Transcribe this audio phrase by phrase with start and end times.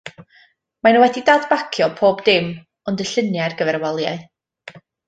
[0.85, 2.51] Maen nhw wedi dadbacio pob dim
[2.93, 4.29] ond y lluniau ar gyfer y waliau.